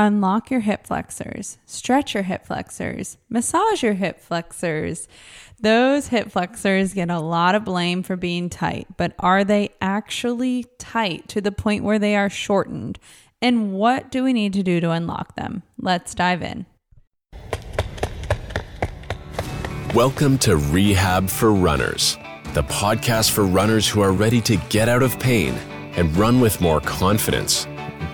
[0.00, 5.08] Unlock your hip flexors, stretch your hip flexors, massage your hip flexors.
[5.60, 10.66] Those hip flexors get a lot of blame for being tight, but are they actually
[10.78, 13.00] tight to the point where they are shortened?
[13.42, 15.64] And what do we need to do to unlock them?
[15.80, 16.66] Let's dive in.
[19.96, 22.16] Welcome to Rehab for Runners,
[22.54, 25.54] the podcast for runners who are ready to get out of pain
[25.96, 27.66] and run with more confidence.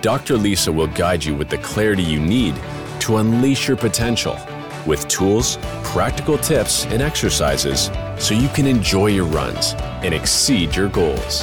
[0.05, 0.37] Dr.
[0.37, 2.53] Lisa will guide you with the clarity you need
[2.99, 4.37] to unleash your potential
[4.85, 7.89] with tools, practical tips, and exercises
[8.19, 11.41] so you can enjoy your runs and exceed your goals.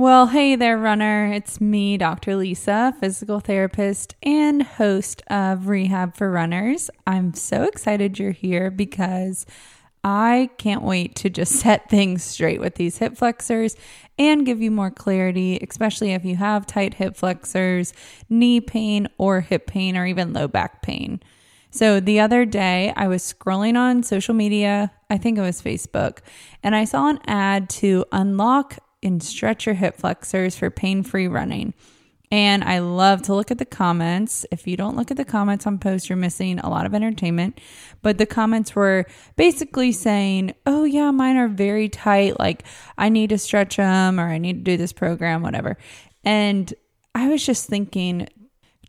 [0.00, 1.30] Well, hey there, runner.
[1.30, 2.34] It's me, Dr.
[2.34, 6.88] Lisa, physical therapist and host of Rehab for Runners.
[7.06, 9.44] I'm so excited you're here because
[10.02, 13.76] I can't wait to just set things straight with these hip flexors
[14.18, 17.92] and give you more clarity, especially if you have tight hip flexors,
[18.30, 21.20] knee pain, or hip pain, or even low back pain.
[21.70, 26.20] So the other day, I was scrolling on social media, I think it was Facebook,
[26.62, 31.28] and I saw an ad to unlock and stretch your hip flexors for pain free
[31.28, 31.74] running.
[32.32, 34.46] And I love to look at the comments.
[34.52, 37.60] If you don't look at the comments on posts, you're missing a lot of entertainment.
[38.02, 42.38] But the comments were basically saying, oh, yeah, mine are very tight.
[42.38, 42.62] Like,
[42.96, 45.76] I need to stretch them or I need to do this program, whatever.
[46.22, 46.72] And
[47.16, 48.28] I was just thinking,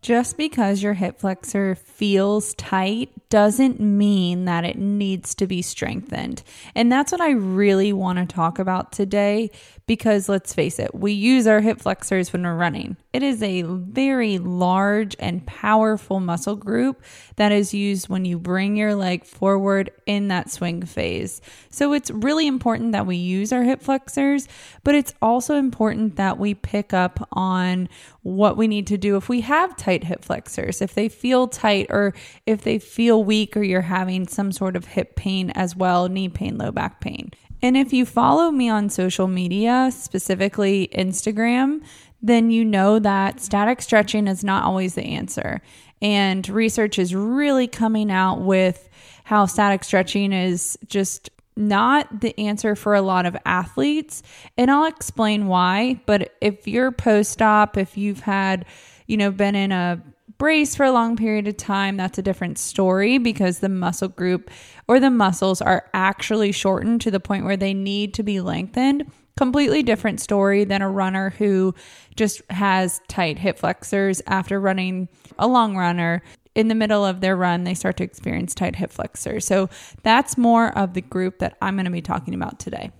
[0.01, 6.43] just because your hip flexor feels tight doesn't mean that it needs to be strengthened.
[6.75, 9.51] And that's what I really want to talk about today
[9.85, 12.97] because let's face it, we use our hip flexors when we're running.
[13.13, 17.03] It is a very large and powerful muscle group
[17.35, 21.41] that is used when you bring your leg forward in that swing phase.
[21.69, 24.47] So it's really important that we use our hip flexors,
[24.85, 27.89] but it's also important that we pick up on
[28.21, 31.87] what we need to do if we have tight hip flexors, if they feel tight
[31.89, 32.13] or
[32.45, 36.29] if they feel weak or you're having some sort of hip pain as well, knee
[36.29, 37.31] pain, low back pain.
[37.63, 41.83] And if you follow me on social media, specifically Instagram,
[42.21, 45.61] then you know that static stretching is not always the answer.
[46.01, 48.89] And research is really coming out with
[49.23, 54.23] how static stretching is just not the answer for a lot of athletes.
[54.57, 56.01] And I'll explain why.
[56.05, 58.65] But if you're post op, if you've had,
[59.07, 60.01] you know, been in a
[60.37, 64.49] brace for a long period of time, that's a different story because the muscle group
[64.87, 69.11] or the muscles are actually shortened to the point where they need to be lengthened.
[69.37, 71.73] Completely different story than a runner who
[72.15, 75.07] just has tight hip flexors after running
[75.39, 76.21] a long runner.
[76.53, 79.45] In the middle of their run, they start to experience tight hip flexors.
[79.45, 79.69] So
[80.03, 82.91] that's more of the group that I'm going to be talking about today.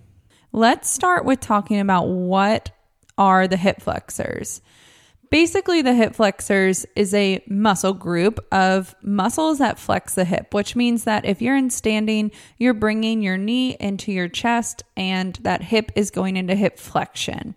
[0.52, 2.70] Let's start with talking about what
[3.18, 4.62] are the hip flexors.
[5.32, 10.76] Basically, the hip flexors is a muscle group of muscles that flex the hip, which
[10.76, 15.62] means that if you're in standing, you're bringing your knee into your chest and that
[15.62, 17.56] hip is going into hip flexion.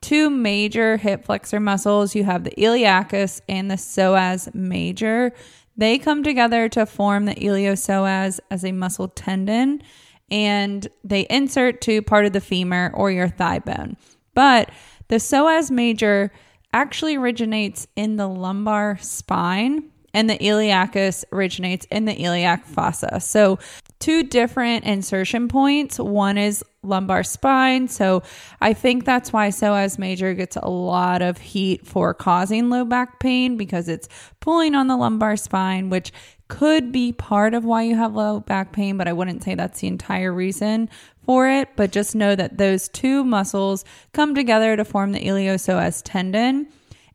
[0.00, 5.32] Two major hip flexor muscles you have the iliacus and the psoas major.
[5.76, 9.82] They come together to form the iliopsoas as a muscle tendon
[10.30, 13.96] and they insert to part of the femur or your thigh bone.
[14.32, 14.70] But
[15.08, 16.30] the psoas major
[16.76, 23.18] actually originates in the lumbar spine and the iliacus originates in the iliac fossa.
[23.20, 23.58] So,
[23.98, 25.98] two different insertion points.
[25.98, 27.88] One is lumbar spine.
[27.88, 28.22] So,
[28.60, 33.18] I think that's why psoas major gets a lot of heat for causing low back
[33.20, 34.08] pain because it's
[34.40, 36.12] pulling on the lumbar spine, which
[36.48, 39.80] could be part of why you have low back pain, but I wouldn't say that's
[39.80, 40.88] the entire reason
[41.24, 41.70] for it.
[41.76, 46.68] But just know that those two muscles come together to form the iliopsoas tendon.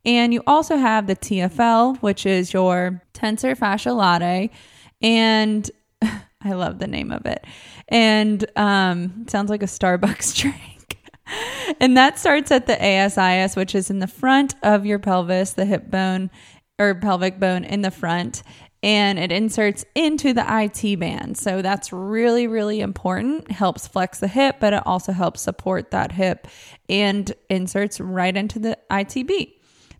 [0.04, 4.50] And you also have the TFL, which is your tensor fasciae latae.
[5.00, 5.70] And
[6.44, 7.44] I love the name of it.
[7.88, 10.98] And um, sounds like a Starbucks drink.
[11.80, 15.64] and that starts at the ASIS, which is in the front of your pelvis, the
[15.64, 16.30] hip bone
[16.78, 18.42] or pelvic bone in the front
[18.82, 21.38] and it inserts into the IT band.
[21.38, 23.50] So that's really, really important.
[23.50, 26.48] Helps flex the hip, but it also helps support that hip
[26.88, 29.54] and inserts right into the ITB.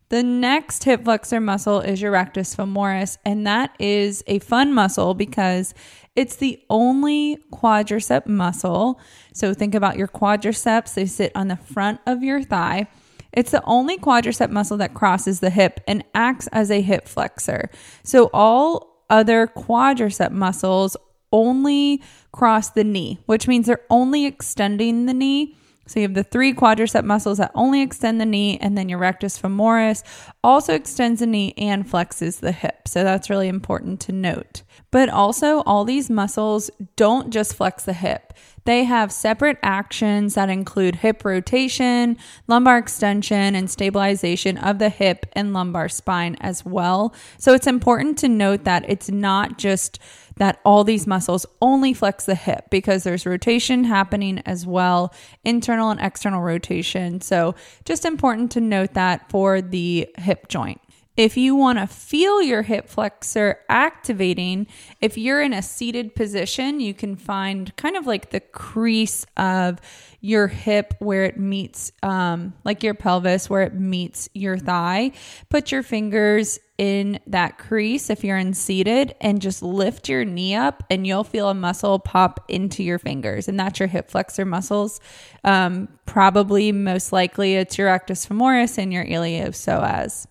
[0.09, 5.15] The next hip flexor muscle is your rectus femoris, and that is a fun muscle
[5.15, 5.73] because
[6.15, 9.01] it's the only quadricep muscle.
[9.33, 12.89] So think about your quadriceps, they sit on the front of your thigh.
[13.33, 17.71] It's the only quadricep muscle that crosses the hip and acts as a hip flexor.
[18.03, 20.97] So all other quadricep muscles
[21.33, 25.57] only cross the knee, which means they're only extending the knee.
[25.87, 28.99] So you have the three quadricep muscles that only extend the knee, and then your
[28.99, 30.03] rectus femoris
[30.43, 32.89] also extends the knee and flexes the hip.
[32.89, 34.63] So that's really important to note.
[34.91, 38.35] But also, all these muscles don't just flex the hip.
[38.65, 45.27] They have separate actions that include hip rotation, lumbar extension, and stabilization of the hip
[45.33, 47.15] and lumbar spine as well.
[47.39, 49.99] So it's important to note that it's not just
[50.37, 55.15] that all these muscles only flex the hip because there's rotation happening as well,
[55.45, 57.21] internal and external rotation.
[57.21, 60.82] So just important to note that for the hip joint.
[61.17, 64.67] If you want to feel your hip flexor activating,
[65.01, 69.79] if you're in a seated position, you can find kind of like the crease of
[70.23, 75.13] your hip where it meets, um, like your pelvis, where it meets your thigh.
[75.51, 80.55] Put your fingers in that crease if you're in seated and just lift your knee
[80.55, 83.49] up, and you'll feel a muscle pop into your fingers.
[83.49, 84.99] And that's your hip flexor muscles.
[85.45, 90.27] Um, probably most likely it's your rectus femoris and your iliopsoas.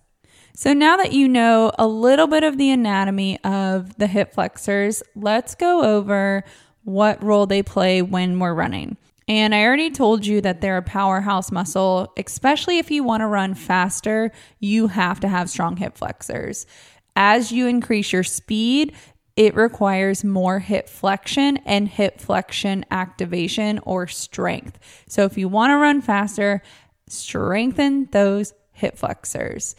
[0.62, 5.02] So now that you know a little bit of the anatomy of the hip flexors,
[5.16, 6.44] let's go over
[6.84, 8.96] what role they play when we're running.
[9.28, 13.26] And I already told you that they're a powerhouse muscle, especially if you want to
[13.26, 16.68] run faster, you have to have strong hip flexors.
[17.16, 18.94] As you increase your speed,
[19.36, 24.78] it requires more hip flexion and hip flexion activation or strength.
[25.10, 26.62] So if you want to run faster,
[27.08, 29.76] strengthen those hip flexors.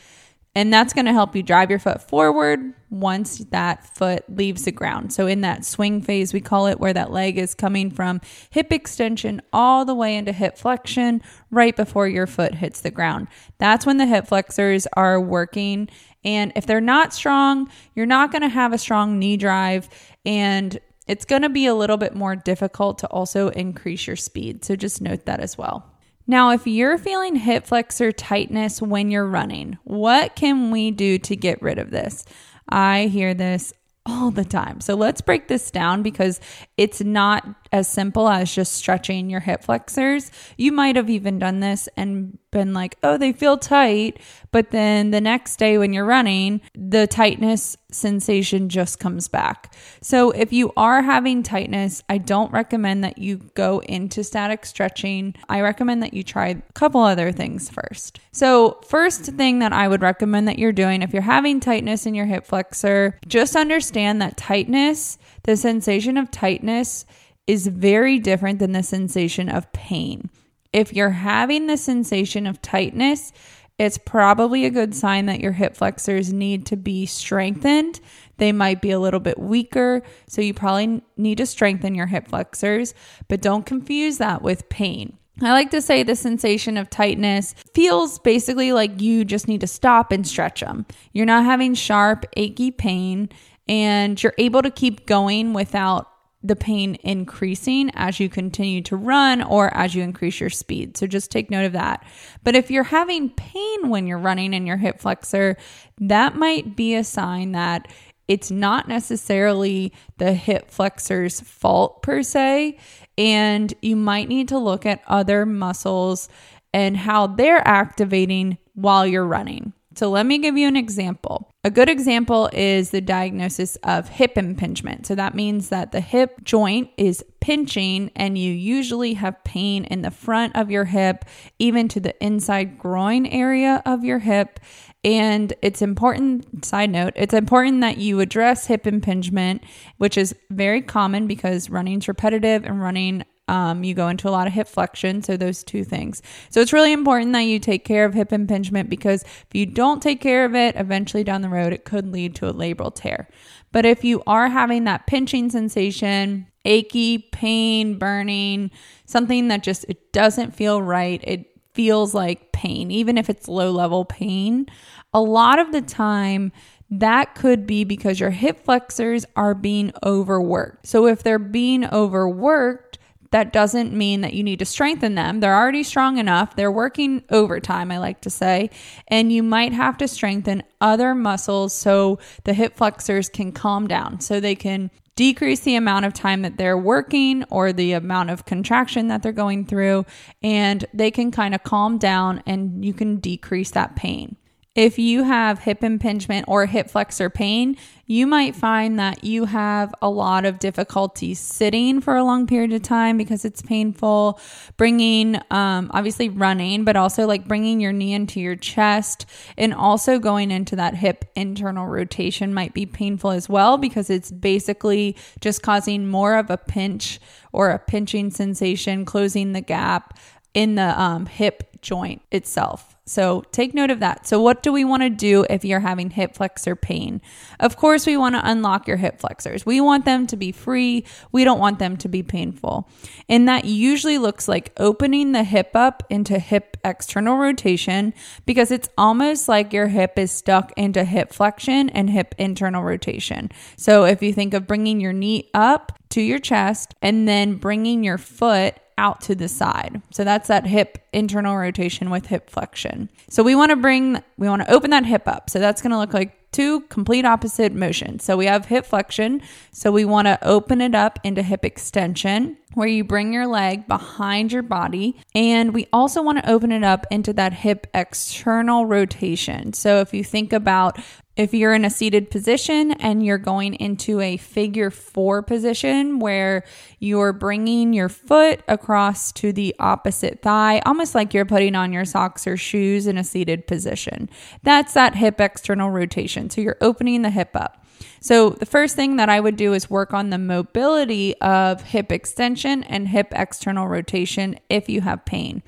[0.55, 4.73] And that's going to help you drive your foot forward once that foot leaves the
[4.73, 5.11] ground.
[5.11, 8.21] So, in that swing phase, we call it where that leg is coming from
[8.51, 13.29] hip extension all the way into hip flexion right before your foot hits the ground.
[13.57, 15.89] That's when the hip flexors are working.
[16.23, 19.89] And if they're not strong, you're not going to have a strong knee drive.
[20.27, 20.79] And
[21.09, 24.67] it's going to be a little bit more difficult to also increase your speed.
[24.67, 25.92] So, just note that as well.
[26.27, 31.37] Now, if you're feeling hip flexor tightness when you're running, what can we do to
[31.37, 32.25] get rid of this?
[32.69, 33.73] I hear this
[34.07, 34.81] all the time.
[34.81, 36.41] So let's break this down because
[36.77, 40.31] it's not as simple as just stretching your hip flexors.
[40.57, 44.21] You might have even done this and been like, oh, they feel tight.
[44.53, 49.75] But then the next day when you're running, the tightness sensation just comes back.
[50.01, 55.35] So if you are having tightness, I don't recommend that you go into static stretching.
[55.49, 58.21] I recommend that you try a couple other things first.
[58.31, 62.15] So, first thing that I would recommend that you're doing if you're having tightness in
[62.15, 67.07] your hip flexor, just understand that tightness, the sensation of tightness,
[67.47, 70.31] is very different than the sensation of pain.
[70.73, 73.33] If you're having the sensation of tightness,
[73.79, 78.01] it's probably a good sign that your hip flexors need to be strengthened.
[78.37, 82.29] They might be a little bit weaker, so you probably need to strengthen your hip
[82.29, 82.95] flexors,
[83.29, 85.19] but don't confuse that with pain.
[85.41, 89.67] I like to say the sensation of tightness feels basically like you just need to
[89.67, 90.87] stop and stretch them.
[91.13, 93.31] You're not having sharp, achy pain,
[93.67, 96.12] and you're able to keep going without
[96.43, 100.97] the pain increasing as you continue to run or as you increase your speed.
[100.97, 102.05] So just take note of that.
[102.43, 105.57] But if you're having pain when you're running in your hip flexor,
[105.99, 107.89] that might be a sign that
[108.29, 112.79] it's not necessarily the hip flexor's fault per se.
[113.19, 116.29] And you might need to look at other muscles
[116.73, 119.73] and how they're activating while you're running.
[119.95, 121.49] So let me give you an example.
[121.65, 125.07] A good example is the diagnosis of hip impingement.
[125.07, 130.03] So that means that the hip joint is pinching and you usually have pain in
[130.03, 131.25] the front of your hip,
[131.59, 134.61] even to the inside groin area of your hip.
[135.05, 139.63] And it's important, side note, it's important that you address hip impingement,
[139.99, 144.47] which is very common because running's repetitive and running um, you go into a lot
[144.47, 145.23] of hip flexion.
[145.23, 146.23] So, those two things.
[146.49, 150.03] So, it's really important that you take care of hip impingement because if you don't
[150.03, 153.29] take care of it, eventually down the road, it could lead to a labral tear.
[153.71, 158.71] But if you are having that pinching sensation, achy, pain, burning,
[159.05, 163.71] something that just it doesn't feel right, it feels like pain, even if it's low
[163.71, 164.67] level pain,
[165.13, 166.53] a lot of the time,
[166.91, 170.87] that could be because your hip flexors are being overworked.
[170.87, 172.92] So, if they're being overworked,
[173.33, 175.41] that doesn't mean that you need to strengthen them.
[175.41, 176.55] They're already strong enough.
[176.55, 178.71] They're working overtime, I like to say.
[179.09, 184.21] And you might have to strengthen other muscles so the hip flexors can calm down,
[184.21, 188.45] so they can decrease the amount of time that they're working or the amount of
[188.45, 190.07] contraction that they're going through,
[190.43, 194.37] and they can kind of calm down and you can decrease that pain.
[194.75, 197.77] If you have hip impingement or hip flexor pain,
[198.07, 202.73] you might find that you have a lot of difficulty sitting for a long period
[202.73, 204.41] of time because it's painful.
[204.79, 209.27] Bringing, um, obviously running, but also like bringing your knee into your chest
[209.59, 214.31] and also going into that hip internal rotation might be painful as well because it's
[214.31, 217.21] basically just causing more of a pinch
[217.53, 220.19] or a pinching sensation, closing the gap
[220.55, 222.92] in the um, hip joint itself.
[223.05, 224.29] So take note of that.
[224.29, 227.21] So, what do we want to do if you're having hip flexor pain?
[227.59, 229.67] Of course, we want to unlock your hip flexors.
[229.67, 231.05] We want them to be free.
[231.33, 232.89] We don't want them to be painful.
[233.29, 238.15] And that usually looks like opening the hip up into hip external rotation
[238.47, 243.51] because it's almost like your hip is stuck into hip flexion and hip internal rotation.
[243.77, 248.05] So, if you think of bringing your knee up to your chest and then bringing
[248.05, 250.03] your foot out to the side.
[250.11, 253.09] So that's that hip internal rotation with hip flexion.
[253.29, 255.51] So we want to bring, we want to open that hip up.
[255.51, 258.25] So that's going to look like two complete opposite motions.
[258.25, 259.43] So we have hip flexion.
[259.73, 263.87] So we want to open it up into hip extension where you bring your leg
[263.87, 265.17] behind your body.
[265.35, 269.73] And we also want to open it up into that hip external rotation.
[269.73, 270.99] So if you think about
[271.35, 276.63] if you're in a seated position and you're going into a figure four position where
[276.99, 282.05] you're bringing your foot across to the opposite thigh, almost like you're putting on your
[282.05, 284.29] socks or shoes in a seated position,
[284.63, 286.51] that's that hip external rotation.
[286.51, 287.83] So you're opening the hip up.
[288.21, 292.13] So the first thing that I would do is work on the mobility of hip
[292.13, 295.63] extension and hip external rotation if you have pain.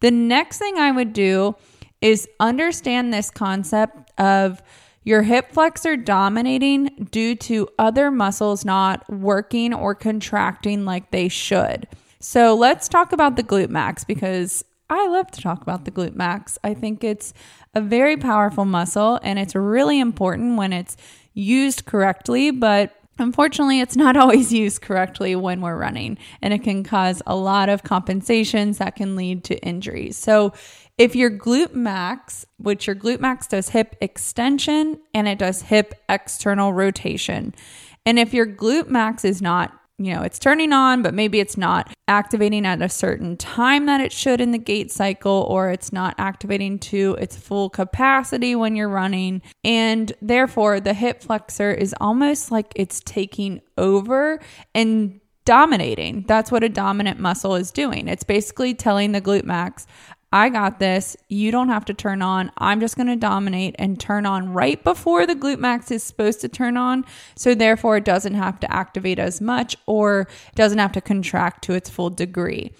[0.00, 1.56] The next thing I would do
[2.00, 4.62] is understand this concept of
[5.02, 11.88] your hip flexor dominating due to other muscles not working or contracting like they should.
[12.20, 16.14] So let's talk about the glute max because I love to talk about the glute
[16.14, 16.58] max.
[16.62, 17.32] I think it's
[17.74, 20.96] a very powerful muscle and it's really important when it's
[21.32, 26.82] used correctly, but Unfortunately, it's not always used correctly when we're running, and it can
[26.82, 30.16] cause a lot of compensations that can lead to injuries.
[30.16, 30.54] So,
[31.00, 35.94] if your glute max, which your glute max does hip extension and it does hip
[36.10, 37.54] external rotation.
[38.04, 41.56] And if your glute max is not, you know, it's turning on, but maybe it's
[41.56, 45.90] not activating at a certain time that it should in the gait cycle, or it's
[45.90, 49.40] not activating to its full capacity when you're running.
[49.64, 54.38] And therefore, the hip flexor is almost like it's taking over
[54.74, 56.24] and dominating.
[56.28, 58.06] That's what a dominant muscle is doing.
[58.06, 59.86] It's basically telling the glute max,
[60.32, 61.16] I got this.
[61.28, 62.52] You don't have to turn on.
[62.58, 66.40] I'm just going to dominate and turn on right before the glute max is supposed
[66.42, 67.04] to turn on.
[67.34, 71.74] So, therefore, it doesn't have to activate as much or doesn't have to contract to
[71.74, 72.72] its full degree.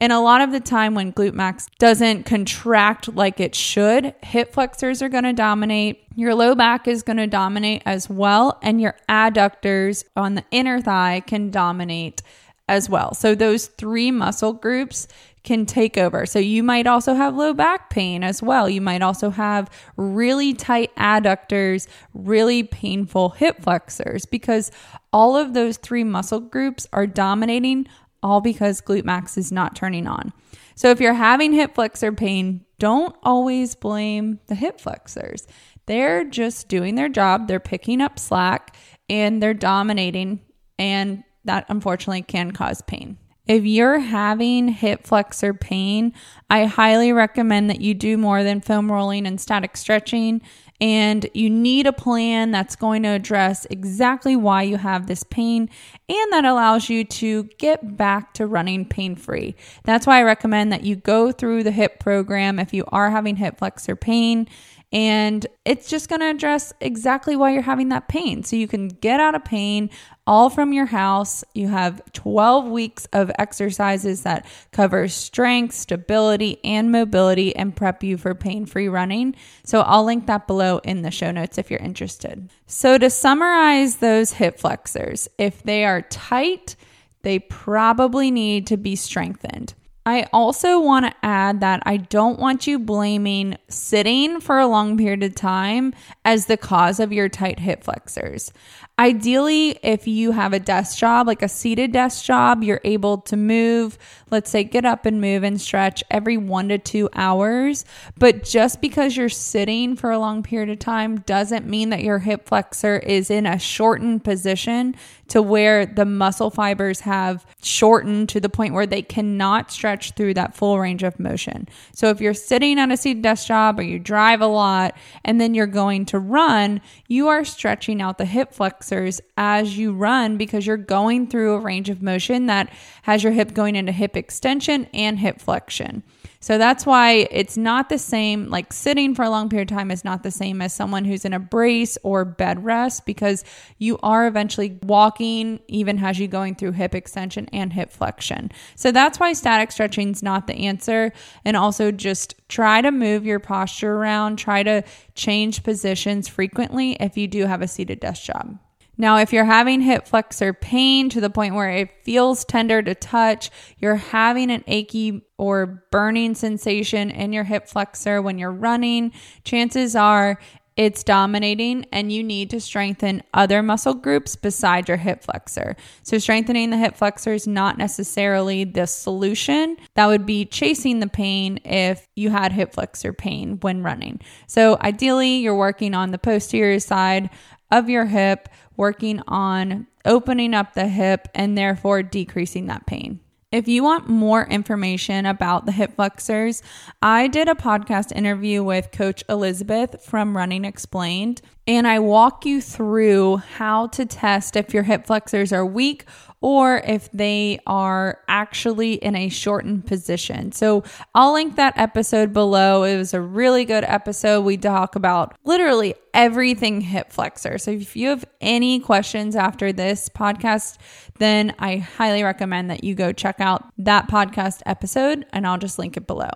[0.00, 4.52] And a lot of the time, when glute max doesn't contract like it should, hip
[4.52, 6.04] flexors are going to dominate.
[6.14, 8.58] Your low back is going to dominate as well.
[8.62, 12.22] And your adductors on the inner thigh can dominate
[12.68, 13.14] as well.
[13.14, 15.08] So, those three muscle groups
[15.44, 16.24] can take over.
[16.26, 18.68] So you might also have low back pain as well.
[18.68, 24.70] You might also have really tight adductors, really painful hip flexors because
[25.12, 27.86] all of those three muscle groups are dominating
[28.22, 30.32] all because glute max is not turning on.
[30.74, 35.46] So if you're having hip flexor pain, don't always blame the hip flexors.
[35.86, 38.76] They're just doing their job, they're picking up slack
[39.08, 40.40] and they're dominating
[40.78, 43.18] and that unfortunately can cause pain.
[43.46, 46.12] If you're having hip flexor pain,
[46.48, 50.42] I highly recommend that you do more than foam rolling and static stretching.
[50.80, 55.70] And you need a plan that's going to address exactly why you have this pain
[56.08, 59.54] and that allows you to get back to running pain free.
[59.84, 63.36] That's why I recommend that you go through the hip program if you are having
[63.36, 64.48] hip flexor pain
[64.92, 68.42] and it's just going to address exactly why you're having that pain.
[68.42, 69.88] So you can get out of pain
[70.26, 71.42] all from your house.
[71.54, 78.18] You have 12 weeks of exercises that cover strength, stability, and mobility and prep you
[78.18, 79.34] for pain free running.
[79.64, 82.50] So I'll link that below in the show notes if you're interested.
[82.66, 86.76] So to summarize those hip flexors, if they are tight,
[87.22, 89.74] they probably need to be strengthened.
[90.04, 94.98] I also want to add that I don't want you blaming sitting for a long
[94.98, 95.94] period of time
[96.24, 98.52] as the cause of your tight hip flexors.
[98.98, 103.36] Ideally, if you have a desk job, like a seated desk job, you're able to
[103.36, 103.96] move,
[104.30, 107.84] let's say get up and move and stretch every one to two hours.
[108.18, 112.18] But just because you're sitting for a long period of time doesn't mean that your
[112.18, 114.94] hip flexor is in a shortened position
[115.28, 120.34] to where the muscle fibers have shortened to the point where they cannot stretch through
[120.34, 121.68] that full range of motion.
[121.92, 125.40] So if you're sitting on a seated desk job or you drive a lot and
[125.40, 130.36] then you're going to run, you are stretching out the hip flexors as you run
[130.36, 132.72] because you're going through a range of motion that
[133.02, 136.02] has your hip going into hip extension and hip flexion.
[136.42, 139.92] So that's why it's not the same, like sitting for a long period of time
[139.92, 143.44] is not the same as someone who's in a brace or bed rest because
[143.78, 148.50] you are eventually walking, even as you going through hip extension and hip flexion.
[148.74, 151.12] So that's why static stretching is not the answer.
[151.44, 154.82] And also just try to move your posture around, try to
[155.14, 158.58] change positions frequently if you do have a seated desk job.
[158.98, 162.94] Now, if you're having hip flexor pain to the point where it feels tender to
[162.94, 169.12] touch, you're having an achy or burning sensation in your hip flexor when you're running,
[169.44, 170.38] chances are
[170.76, 175.76] it's dominating and you need to strengthen other muscle groups besides your hip flexor.
[176.02, 179.76] So, strengthening the hip flexor is not necessarily the solution.
[179.96, 184.20] That would be chasing the pain if you had hip flexor pain when running.
[184.46, 187.28] So, ideally, you're working on the posterior side
[187.72, 193.18] of your hip working on opening up the hip and therefore decreasing that pain.
[193.50, 196.62] If you want more information about the hip flexors,
[197.02, 202.60] I did a podcast interview with Coach Elizabeth from Running Explained, and I walk you
[202.60, 206.06] through how to test if your hip flexors are weak
[206.40, 210.50] or if they are actually in a shortened position.
[210.50, 210.82] So
[211.14, 212.82] I'll link that episode below.
[212.82, 214.40] It was a really good episode.
[214.40, 217.58] We talk about literally everything hip flexor.
[217.58, 220.78] So if you have any questions after this podcast,
[221.18, 225.78] then I highly recommend that you go check out that podcast episode and I'll just
[225.78, 226.30] link it below.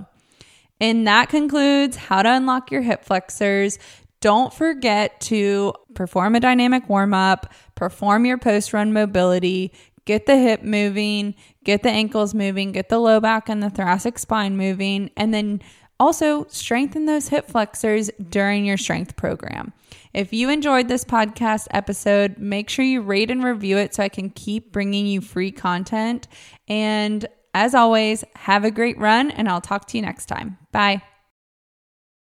[0.80, 3.78] And that concludes how to unlock your hip flexors.
[4.20, 9.72] Don't forget to perform a dynamic warm up, perform your post run mobility,
[10.04, 14.18] get the hip moving, get the ankles moving, get the low back and the thoracic
[14.18, 15.60] spine moving, and then
[15.98, 19.72] also strengthen those hip flexors during your strength program.
[20.12, 24.08] If you enjoyed this podcast episode, make sure you rate and review it so I
[24.08, 26.28] can keep bringing you free content.
[26.68, 30.58] And as always, have a great run, and I'll talk to you next time.
[30.72, 31.02] Bye.